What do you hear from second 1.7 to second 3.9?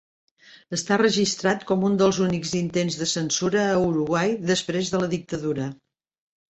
com un dels únics intents de censura a